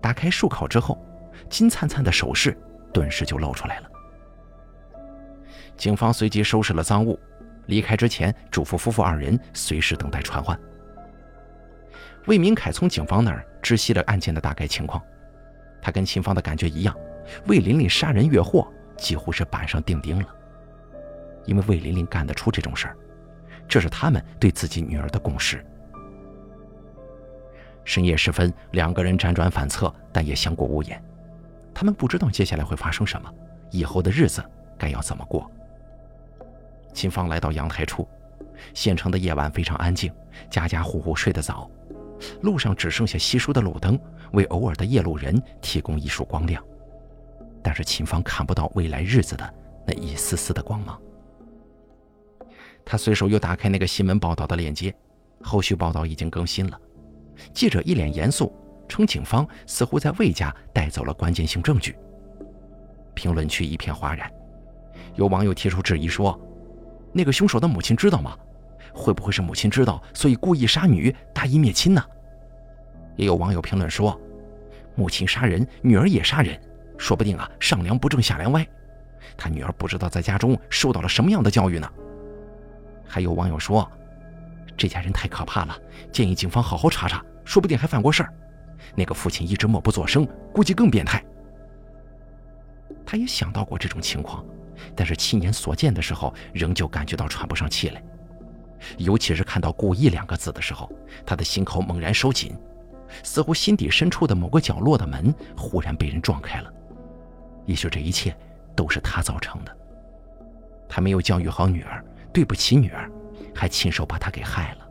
[0.00, 0.98] 打开漱口之后，
[1.48, 2.58] 金灿灿的首饰
[2.92, 3.90] 顿时就露出来了。
[5.76, 7.18] 警方随即收拾了赃物，
[7.66, 10.58] 离开之前嘱咐夫妇二人随时等待传唤。
[12.26, 15.02] 魏明凯从警方那儿知悉了案件的大概情况，
[15.80, 16.94] 他跟秦芳的感觉一样，
[17.46, 20.28] 魏琳琳杀人越货几乎是板上钉钉了。
[21.46, 22.96] 因为魏琳琳干得出这种事儿，
[23.66, 25.64] 这是他们对自己女儿的共识。
[27.84, 31.02] 深夜时分，两个人辗转反侧，但也相顾无言。
[31.74, 33.32] 他们不知道接下来会发生什么，
[33.70, 34.44] 以后的日子
[34.78, 35.50] 该要怎么过。
[36.92, 38.06] 秦芳来到阳台处，
[38.74, 40.12] 县城的夜晚非常安静，
[40.50, 41.70] 家家户户睡得早，
[42.42, 43.98] 路上只剩下稀疏的路灯，
[44.32, 46.62] 为偶尔的夜路人提供一束光亮。
[47.62, 49.54] 但是秦芳看不到未来日子的
[49.86, 51.00] 那一丝丝的光芒。
[52.84, 54.94] 他随手又打开那个新闻报道的链接，
[55.40, 56.78] 后续报道已经更新了。
[57.54, 58.52] 记者一脸严肃，
[58.92, 61.96] 称警方似乎在魏家带走了关键性证据。
[63.14, 64.30] 评论区一片哗然，
[65.14, 66.38] 有网友提出质疑说
[67.12, 68.36] ：“那个凶手的母亲知道吗？
[68.92, 72.04] 会不会是母亲知道，所以故意杀女，大义灭亲呢？”
[73.16, 74.20] 也有网友评论说
[74.94, 76.60] ：“母亲杀人，女儿也杀人，
[76.98, 78.66] 说不定啊，上梁不正下梁歪。
[79.36, 81.90] 他女儿不知道在家中受到了什么样的教育呢？”
[83.08, 83.90] 还有网友说。
[84.74, 85.78] 这家人太可怕了，
[86.10, 88.32] 建议警方好好查查，说不定还犯过事儿。
[88.94, 91.22] 那个父亲一直默不作声，估计更变态。
[93.04, 94.44] 他也想到过这种情况，
[94.94, 98.02] 但是亲眼所见的时候，仍旧感觉到喘不上气来。
[98.98, 100.90] 尤其是看到“故意”两个字的时候，
[101.24, 102.56] 他的心口猛然收紧，
[103.22, 106.72] 似乎心底深处的某个角落的门忽然被人撞开了。
[107.64, 108.36] 也许这一切
[108.74, 109.76] 都是他造成的。
[110.88, 113.10] 他没有教育好女儿，对不起女儿。
[113.54, 114.81] 还亲手把她给害了。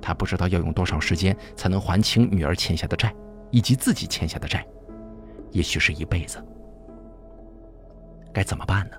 [0.00, 3.14] 他不知道要用多少时间才能还清女儿欠下的债，
[3.50, 4.66] 以及自己欠下的债，
[5.50, 6.42] 也许是一辈子。
[8.32, 8.96] 该怎么办呢？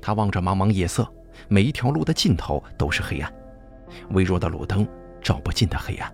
[0.00, 1.08] 他望着茫茫夜色，
[1.48, 3.32] 每一条路的尽头都是黑暗，
[4.10, 4.86] 微弱的路灯
[5.22, 6.12] 照不尽的黑暗。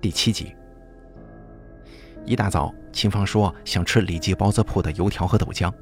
[0.00, 0.54] 第七集，
[2.26, 5.72] 一大早，秦芳说想吃李记包子铺的油条和豆浆。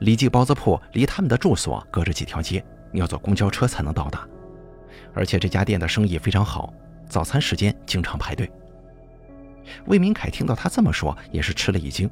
[0.00, 4.26] 李记包子铺离他们的住所隔着几条街，你要坐公交车才能到达。
[5.14, 6.72] 而且这家店的生意非常好，
[7.08, 8.50] 早餐时间经常排队。
[9.86, 12.08] 魏明凯听到他这么说，也是吃了一惊，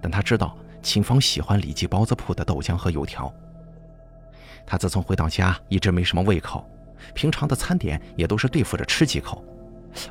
[0.00, 3.32] 但他知道秦芳喜欢李记包子铺的豆浆和油条。
[4.66, 6.68] 他自从回到家，一直没什么胃口，
[7.14, 9.44] 平常的餐点也都是对付着吃几口，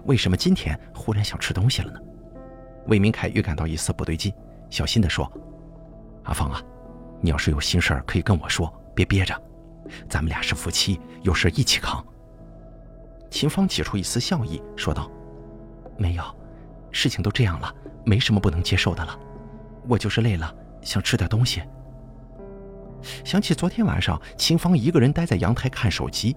[0.05, 1.99] 为什么今天忽然想吃东西了呢？
[2.88, 4.33] 魏明凯预感到一丝不对劲，
[4.69, 5.31] 小心地说
[6.25, 6.62] ：“阿芳啊。”
[7.19, 9.36] 你要是有心事儿，可以跟我说，别憋着。
[10.10, 12.06] 咱们俩是夫妻，有事一起扛。
[13.30, 15.12] 秦芳挤出一丝笑意，说道
[15.97, 16.23] ：“没有，
[16.91, 17.73] 事情都这样了，
[18.06, 19.17] 没什么不能接受的了。
[19.88, 21.62] 我就是累了，想吃点东西。”
[23.23, 26.36] 想起昨天晚上秦芳一个人待在阳台看手机，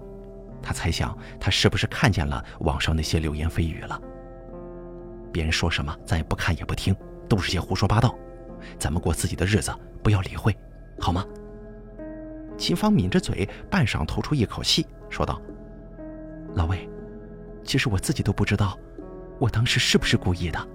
[0.62, 4.00] 他猜想他是不是看见了网上那些流言蜚语了。
[5.32, 6.94] 别人说什么，咱也不看也不听，
[7.28, 8.14] 都是些胡说八道。
[8.78, 10.54] 咱们过自己的日子，不要理会。
[11.00, 11.24] 好吗？
[12.60, 15.40] 秦芳抿着嘴，半晌吐出一口气，说道
[16.54, 16.86] ：“老魏，
[17.64, 18.78] 其实我自己都不知道，
[19.38, 20.68] 我当时是不是故意的。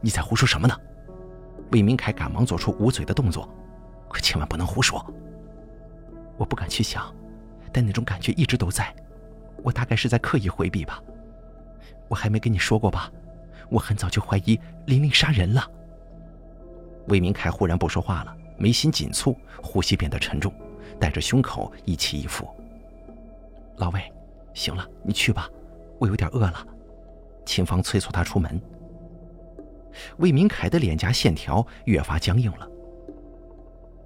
[0.00, 0.74] 你在胡说什么呢？”
[1.72, 3.52] 魏明凯赶忙做出捂嘴的动作，
[4.08, 5.04] 可千万不能胡说。
[6.36, 7.12] 我不敢去想，
[7.72, 8.94] 但那种感觉一直都在。
[9.64, 11.02] 我大概是在刻意回避吧。
[12.06, 13.10] 我还没跟你说过吧？
[13.70, 15.68] 我很早就怀疑玲玲杀人了。
[17.08, 18.36] 魏明凯忽然不说话了。
[18.60, 20.52] 眉心紧蹙，呼吸变得沉重，
[21.00, 22.46] 带着胸口一起一伏。
[23.78, 24.12] 老魏，
[24.52, 25.48] 行了，你去吧，
[25.98, 26.66] 我有点饿了。
[27.46, 28.60] 秦芳催促他出门。
[30.18, 32.68] 魏明凯的脸颊线条越发僵硬了。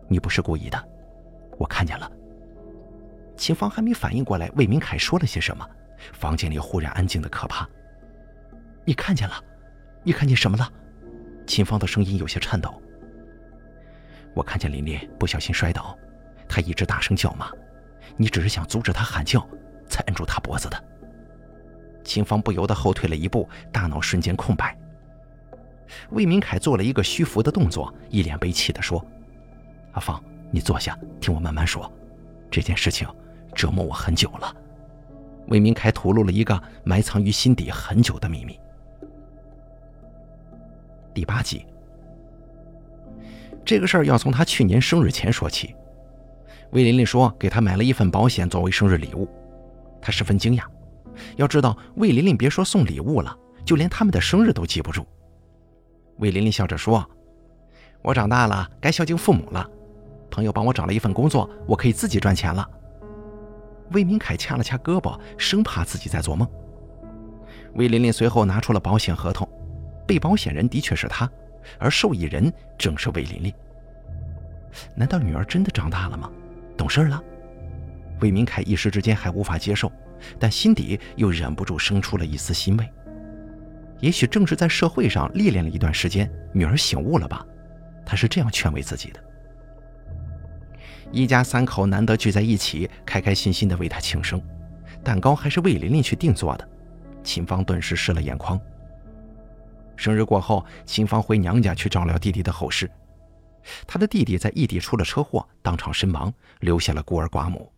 [0.07, 0.89] 你不是故意的，
[1.59, 2.09] 我看见了。
[3.37, 5.69] 秦芳还没反应过来魏明凯说了些什么，
[6.13, 7.69] 房间里忽然安静的可怕。
[8.85, 9.35] 你看见了？
[10.05, 10.73] 你看见什么了？
[11.45, 12.81] 秦芳的声音有些颤抖。
[14.35, 15.97] 我看见琳琳不小心摔倒，
[16.49, 17.51] 她一直大声叫骂，
[18.17, 19.47] 你只是想阻止她喊叫，
[19.89, 20.85] 才摁住她脖子的。
[22.03, 24.77] 秦芳不由得后退了一步，大脑瞬间空白。
[26.11, 29.05] 魏明凯做了一个虚浮的动作，一脸悲戚地说
[29.93, 31.91] ：“阿芳，你坐下，听我慢慢说。
[32.51, 33.09] 这件事情
[33.55, 34.55] 折磨我很久了。”
[35.49, 38.59] 魏明凯吐露了一个埋藏于心底很久的秘密。
[41.13, 41.67] 第八集。
[43.65, 45.75] 这个事儿要从他去年生日前说起。
[46.73, 49.29] 魏琳琳说给他买了一份保险作为生日礼物，
[50.03, 50.63] 他十分惊讶。
[51.37, 55.07] 要知道，魏琳琳别说送礼物了，就连他们的生日都记不住。
[56.19, 57.09] 魏琳琳笑着说
[58.03, 59.69] ：“我长大了，该孝敬父母了。
[60.31, 62.69] 朋友帮我找了一份工作，我可以自己赚钱了。”
[63.93, 66.49] 魏明凯掐了掐胳膊，生怕自己在做梦。
[67.75, 69.49] 魏琳琳随后拿出了保险合同，
[70.07, 71.31] 被保险人的确是他。
[71.79, 73.55] 而受益人正是魏琳琳。
[74.95, 76.31] 难道女儿真的长大了吗？
[76.77, 77.23] 懂事了？
[78.21, 79.91] 魏明凯一时之间还无法接受，
[80.39, 82.89] 但心底又忍不住生出了一丝欣慰。
[84.01, 87.47] 也许正是在社会上历练了一段时间，女儿醒悟了吧？
[88.05, 89.21] 他是这样劝慰自己的。
[91.11, 94.43] 一家三口难得聚在一起，开开心心的为他庆生，
[95.03, 96.69] 蛋糕还是魏琳琳去定做的，
[97.23, 98.61] 秦芳顿时湿了眼眶。
[99.97, 102.91] 生日过后，秦芳回娘家去照料弟弟的后事。
[103.87, 107.73] 他的弟弟在异地出了车祸，当场身亡，留下了孤儿寡母。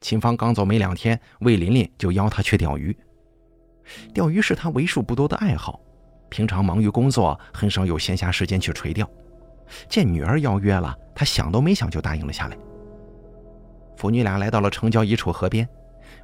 [0.00, 2.96] 秦芳刚走没两天，魏琳琳就邀他去钓鱼。
[4.14, 5.80] 钓鱼是他为数不多的爱好，
[6.28, 9.08] 平常忙于工作，很少有闲暇时间去垂钓。
[9.88, 12.56] 见女儿邀约了，他想都没想就答应了下来。
[13.96, 15.68] 父女俩来到了城郊一处河边，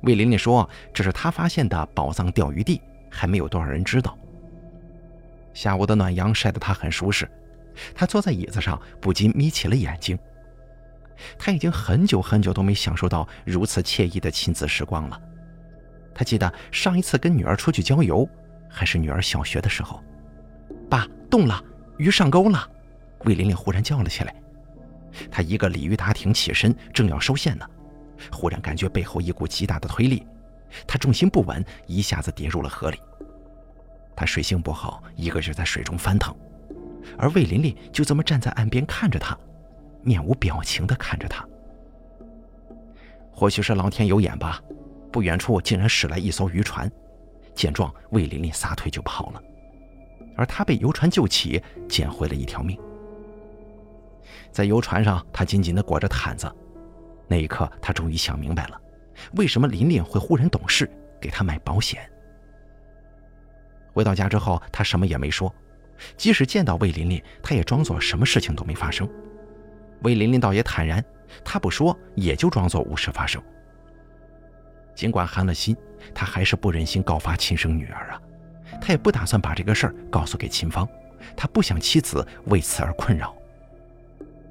[0.02, 4.16] 魏琳琳说：“这是她发现的宝藏钓鱼地，还没有多少人知道。”
[5.54, 7.30] 下午的暖阳晒得他很舒适，
[7.94, 10.18] 他坐在椅子上，不禁眯起了眼睛。
[11.38, 15.20] 他已经很久很久都没享受到如此惬意的亲子时光了。
[16.14, 18.28] 他记得上一次跟女儿出去郊游，
[18.68, 20.02] 还是女儿小学的时候。
[20.90, 21.62] 爸，动了，
[21.96, 22.68] 鱼上钩了！
[23.24, 24.34] 魏玲玲忽然叫了起来。
[25.30, 27.66] 他一个鲤鱼打挺起身，正要收线呢，
[28.30, 30.26] 忽然感觉背后一股极大的推力，
[30.86, 32.98] 他重心不稳，一下子跌入了河里。
[34.22, 36.32] 他水性不好，一个劲在水中翻腾，
[37.18, 39.36] 而魏琳琳就这么站在岸边看着他，
[40.00, 41.44] 面无表情地看着他。
[43.32, 44.62] 或许是老天有眼吧，
[45.10, 46.88] 不远处竟然驶来一艘渔船，
[47.52, 49.42] 见状，魏琳琳撒腿就跑了，
[50.36, 52.78] 而他被游船救起，捡回了一条命。
[54.52, 56.48] 在游船上，他紧紧地裹着毯子，
[57.26, 58.80] 那一刻，他终于想明白了，
[59.34, 60.88] 为什么琳琳会忽然懂事，
[61.20, 62.08] 给他买保险。
[63.92, 65.54] 回到家之后，他什么也没说，
[66.16, 69.08] 即使见到魏琳琳，他也装作什么事情都没发生。
[70.02, 71.04] 魏琳琳倒也坦然，
[71.44, 73.40] 他不说，也就装作无事发生。
[74.94, 75.76] 尽管寒了心，
[76.14, 78.20] 他还是不忍心告发亲生女儿啊，
[78.80, 80.88] 他也不打算把这个事儿告诉给秦芳，
[81.36, 83.34] 他不想妻子为此而困扰。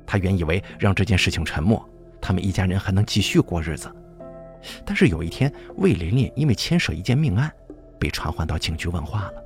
[0.06, 1.88] 他原以为让这件事情沉默，
[2.20, 3.94] 他们一家人还能继续过日子，
[4.86, 7.52] 但是有一天，魏琳琳因为牵涉一件命案。
[8.02, 9.44] 被传唤到警局问话了，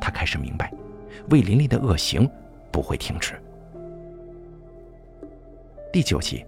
[0.00, 0.72] 他开始明白，
[1.30, 2.28] 魏琳琳的恶行
[2.72, 3.40] 不会停止。
[5.92, 6.44] 第九集，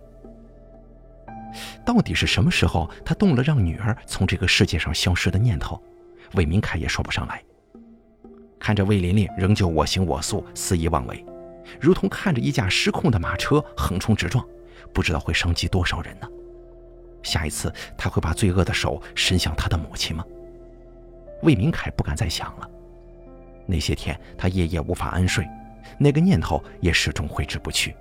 [1.84, 5.80] 到底是什么时候，他动了让女儿从这个世界上消失的念头？
[6.34, 7.40] 魏明凯也说不上来。
[8.58, 11.24] 看着魏琳琳仍旧我行我素、肆意妄为，
[11.80, 14.44] 如同看着一架失控的马车横冲直撞，
[14.92, 16.28] 不知道会伤及多少人呢？
[17.22, 20.24] 下一次他会把罪恶的手伸向他的母亲吗？
[21.42, 22.70] 魏明凯不敢再想了。
[23.66, 25.46] 那些天，他夜夜无法安睡，
[25.98, 27.94] 那个念头也始终挥之不去。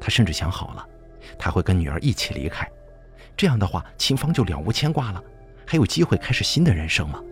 [0.00, 0.86] 他甚至想好了，
[1.38, 2.68] 他会跟女儿一起离开，
[3.36, 5.22] 这样的话，秦芳就了无牵挂了，
[5.66, 7.22] 还有机会开始新的人生吗？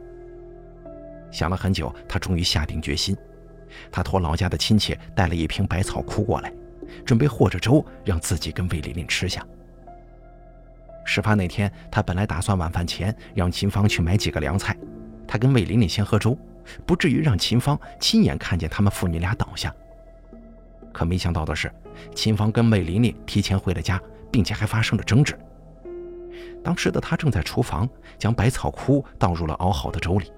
[1.31, 3.17] 想了很久，他终于下定决心。
[3.91, 6.53] 他托老家的亲戚带了一瓶百草枯过来，
[7.05, 9.45] 准备和着粥让自己跟魏琳琳吃下。
[11.05, 14.77] 事发那天，他本来打算晚饭前让秦芳去买几个凉菜，
[15.27, 16.37] 他跟魏琳琳先喝粥，
[16.87, 19.73] 不至于让秦芳亲眼看见他们父女俩倒下。
[20.93, 21.71] 可没想到的是，
[22.15, 24.01] 秦芳跟魏琳琳提前回了家，
[24.33, 25.39] 并且还发生了争执。
[26.63, 27.89] 当时的他正在厨房
[28.19, 30.33] 将百草枯倒入了熬好的粥里，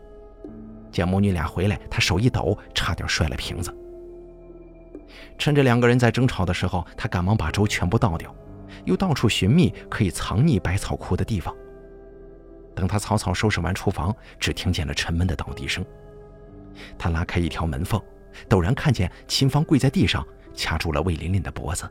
[0.91, 3.73] 见母女俩回来，他手一抖，差点摔了瓶子。
[5.39, 8.35] 趁着两个人在争吵的时候，他赶忙把粥全部倒掉。
[8.85, 11.55] 又到处寻觅可以藏匿百草枯的地方。
[12.75, 15.85] 等他草草收拾完厨房，只听见了沉闷的倒地声。
[16.99, 18.01] 他拉开一条门缝，
[18.49, 21.89] 陡然看见秦芳跪在地上，掐住了魏琳琳的脖子。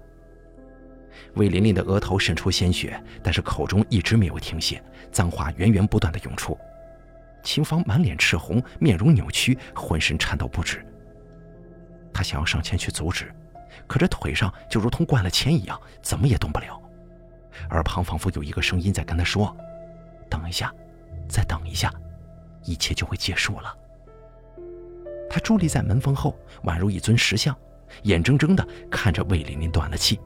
[1.35, 6.57] 魏琳琳的额头渗出鲜血，但是口中一直没有停歇，脏话源源不断的涌出。
[7.41, 10.85] 秦芳满脸赤红，面容扭曲，浑身颤抖不止。
[12.13, 13.33] 他想要上前去阻止。
[13.87, 16.81] 可这腿上就如同灌了铅一样，怎么也动不了。
[17.69, 19.55] 耳旁仿佛有一个声音在跟他说
[20.29, 20.73] ：“等一下，
[21.27, 21.93] 再等一下，
[22.63, 23.75] 一切就会结束了。”
[25.29, 27.55] 他伫立在门缝后，宛如一尊石像，
[28.03, 30.19] 眼睁睁地看着魏琳琳断了气，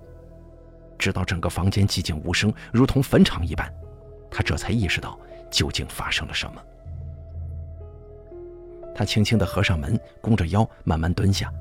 [0.98, 3.72] 直到整个房间寂静无声，如同坟场一般，
[4.32, 5.20] 他这才意识到
[5.52, 6.62] 究竟发生了什么。
[8.96, 11.52] 他轻轻地合上门，弓着腰，慢慢蹲下。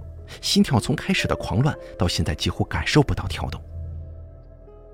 [0.41, 3.61] 心跳从开始的狂乱到现在几乎感受不到跳动。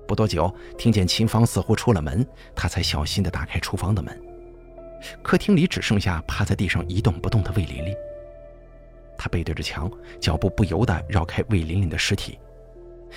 [0.07, 2.25] 不多久，听见秦芳似乎出了门，
[2.55, 4.21] 他才小心地打开厨房的门。
[5.21, 7.93] 客厅里只剩下趴在地上一动不动的魏琳琳。
[9.17, 12.37] 他背对着墙，脚步不由得绕开魏琳琳的尸体。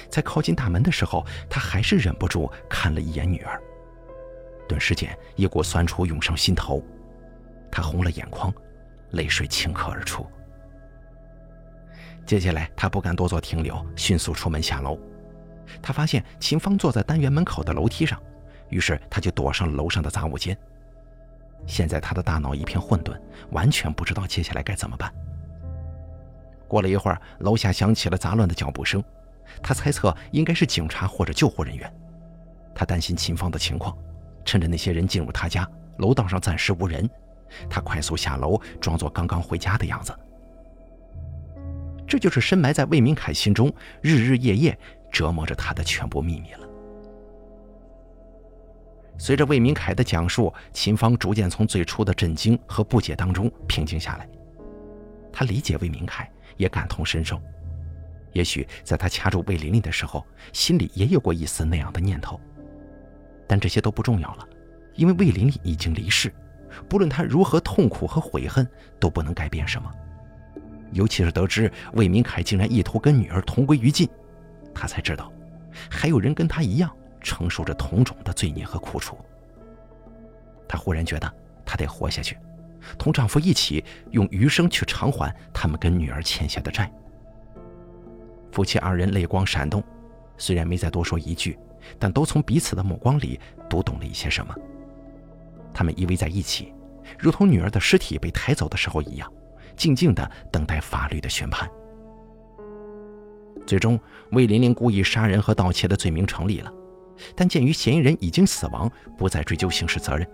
[0.08, 3.60] 在靠近大门的时候，他还是忍不住看了一眼女儿。
[4.68, 6.82] 顿时间，一股酸楚涌上心头，
[7.70, 8.52] 他红了眼眶，
[9.10, 10.26] 泪水顷刻而出。
[12.28, 14.98] 接下来，他不敢多做停留，迅速出门下楼。
[15.80, 18.20] 他发现秦芳坐在单元门口的楼梯上，
[18.68, 20.54] 于是他就躲上了楼上的杂物间。
[21.66, 23.18] 现在他的大脑一片混沌，
[23.52, 25.10] 完全不知道接下来该怎么办。
[26.68, 29.02] 过了一会儿，楼下响起了杂乱的脚步声，
[29.62, 31.90] 他猜测应该是警察或者救护人员。
[32.74, 33.96] 他担心秦芳的情况，
[34.44, 35.66] 趁着那些人进入他家，
[35.96, 37.08] 楼道上暂时无人，
[37.70, 40.14] 他快速下楼，装作刚刚回家的样子。
[42.08, 44.76] 这就是深埋在魏明凯心中，日日夜夜
[45.12, 46.66] 折磨着他的全部秘密了。
[49.18, 54.26] 随着魏明凯的讲述，秦芳逐渐从最初的震惊和不解当中平静下来。
[55.30, 57.38] 他理解魏明凯，也感同身受。
[58.32, 62.40] 也许在他掐住魏琳琳的时候，心里也有过一丝那样的念头。
[63.46, 64.48] 但这些都不重要了，
[64.94, 66.32] 因为魏琳琳已经离世，
[66.88, 68.66] 不论他如何痛苦和悔恨，
[68.98, 69.92] 都不能改变什么。
[70.92, 74.08] 尤其是得知魏明凯竟然意图跟女儿同归于尽，
[74.74, 75.32] 他才知道，
[75.90, 76.90] 还有人跟他一样。
[77.20, 79.18] 承受着同种的罪孽和苦楚，
[80.68, 81.30] 她忽然觉得
[81.66, 82.38] 她得活下去，
[82.96, 86.90] 同丈夫一起用余生去偿还他们跟女儿欠下的债。
[88.52, 89.82] 夫妻二人泪光闪动，
[90.38, 91.58] 虽然没再多说一句，
[91.98, 94.54] 但都从彼此的目光里读懂了一些什么。
[95.74, 96.72] 他们依偎在一起，
[97.18, 99.30] 如同女儿的尸体被抬走的时候一样，
[99.78, 101.66] 静静地等待法律的宣判。
[103.66, 103.98] 最终，
[104.32, 106.70] 魏琳琳故意杀人和盗窃的罪名成立了。
[107.34, 110.26] 但鉴于嫌疑人已经死亡，不再追究刑事责任。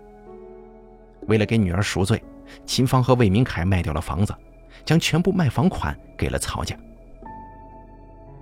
[1.28, 2.22] 为了给女儿赎罪，
[2.66, 4.34] 秦芳和魏明凯卖掉了房子，
[4.84, 6.76] 将全部卖房款给了曹家。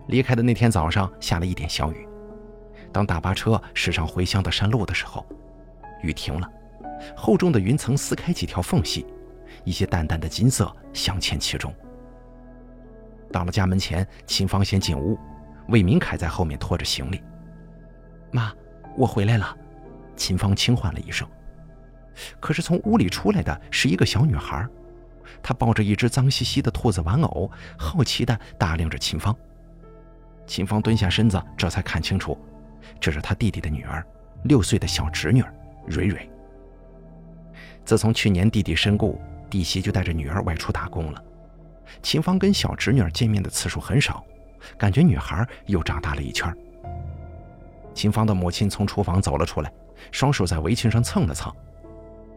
[0.09, 2.09] 离开的那天早上下了一点小雨，
[2.93, 5.25] 当大巴车驶上回乡的山路的时候，
[6.03, 6.51] 雨停了，
[7.17, 9.07] 厚重的云层撕开几条缝隙，
[9.65, 11.73] 一些淡淡的金色镶嵌其中。
[13.33, 15.19] 到了家门前，秦芳先进屋，
[15.69, 17.23] 魏明凯在后面拖着行李。
[18.31, 18.53] 妈，
[18.97, 19.57] 我回来了。
[20.17, 21.27] 秦芳轻唤了一声。
[22.39, 24.69] 可是从屋里出来的是一个小女孩，
[25.43, 29.35] 她抱着一只脏兮兮的兔子玩偶，好奇地打量着秦芳。
[30.47, 32.37] 秦芳蹲下身子，这才看清楚，
[33.01, 34.05] 这是他弟弟的女儿，
[34.45, 35.43] 六岁的小侄女
[35.87, 36.29] 蕊蕊。
[37.85, 39.19] 自从去年弟弟身故，
[39.53, 41.23] 弟媳就带着女儿外出打工了。
[42.03, 44.25] 秦芳跟小侄女见面的次数很少，
[44.79, 46.51] 感觉女孩又长大了一圈。
[47.93, 49.71] 秦芳的母亲从厨房走了出来，
[50.11, 51.55] 双手在围裙上蹭了蹭。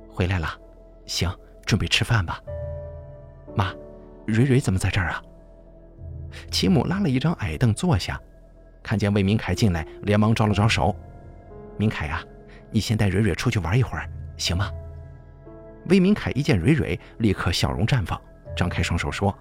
[0.10, 0.60] 回来了，
[1.06, 1.34] 行，
[1.66, 2.42] 准备吃饭吧。
[3.56, 3.74] 妈，
[4.26, 5.24] 蕊蕊怎么在这儿啊？
[6.52, 8.20] 秦母拉了一张矮凳坐下，
[8.84, 10.94] 看见魏明凯进来，连忙招了招手
[11.80, 12.22] ：“明凯呀，
[12.72, 14.70] 你先带蕊蕊出去玩一会儿，行吗？”
[15.88, 18.20] 魏明凯一见蕊蕊，立刻笑容绽放，
[18.56, 19.36] 张开双手说：“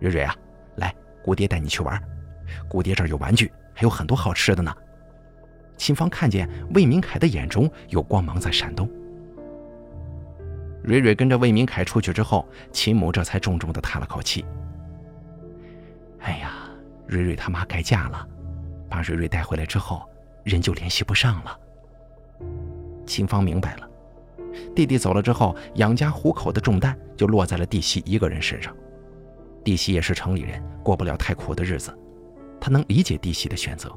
[0.00, 0.34] 蕊蕊啊，
[0.76, 2.00] 来，姑爹带你去玩。
[2.68, 4.74] 姑爹这儿有玩具，还有很多好吃的呢。”
[5.76, 8.90] 秦芳看见魏明凯的眼中有光芒在闪动。
[10.82, 14.44] 蕊蕊跟着魏明凯出去之后，秦母这才重重的叹了口气
[16.20, 16.52] ：“哎呀，
[17.06, 18.26] 蕊蕊他妈改嫁了，
[18.88, 20.08] 把蕊蕊带回来之后，
[20.44, 21.60] 人就联系不上了。”
[23.06, 23.87] 秦芳明白了，
[24.74, 28.74] 弟弟走了之后，养家糊口的重担就落在了弟媳一个人身上。
[29.64, 31.96] 弟媳也是城里人，过不了太苦的日子，
[32.60, 33.90] 她能理解弟媳的选择。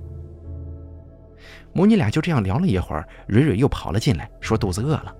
[1.73, 5.15] 母女俩就这样聊了一会儿，蕊蕊又跑了进来，说肚子饿了。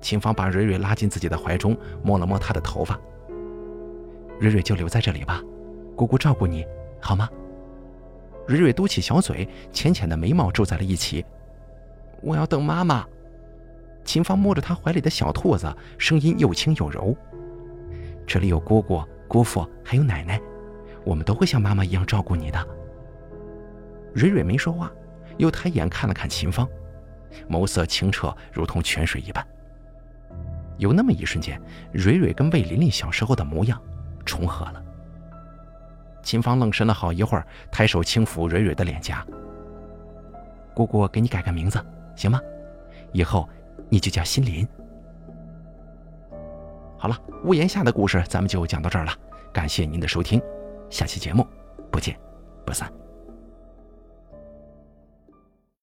[0.00, 2.98] 秦芳把蕊蕊拉进自己的怀中，摸了摸她的头发。
[4.38, 5.42] 蕊蕊就留在这里吧，
[5.94, 6.64] 姑姑照顾你，
[7.00, 7.28] 好吗？
[8.46, 11.24] 蕊蕊嘟起小嘴，浅浅的眉毛皱在了一起。
[12.22, 13.06] 我要等妈妈。
[14.04, 17.16] 秦芳摸着她怀里的小兔子，声音又轻又柔。
[18.26, 20.40] 这里有姑姑、姑父，还有奶奶，
[21.04, 22.68] 我们都会像妈妈一样照顾你的。
[24.14, 24.90] 蕊蕊没说话。
[25.36, 26.68] 又抬眼看了看秦芳，
[27.48, 29.42] 眸色清澈，如同泉水一般。
[30.76, 31.58] 有那么一瞬间，
[31.92, 33.80] 蕊蕊跟魏琳琳小时候的模样
[34.26, 34.84] 重合了。
[36.22, 39.26] 秦芳愣神了好一会儿，抬手轻抚蕊蕊的脸颊
[40.76, 41.82] ：“姑姑给你改个名字，
[42.14, 42.38] 行吗？
[43.12, 43.48] 以后
[43.90, 44.66] 你就叫心林。”
[46.96, 49.12] 好了，屋檐下的故事咱们就讲到这儿了，
[49.52, 50.40] 感谢您的收听，
[50.88, 51.46] 下期节目
[51.90, 52.16] 不见
[52.64, 52.90] 不散。